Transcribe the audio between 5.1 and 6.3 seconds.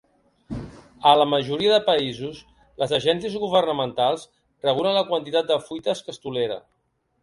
quantitat de fuites que es